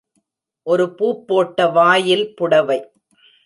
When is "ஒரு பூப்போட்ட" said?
0.67-1.67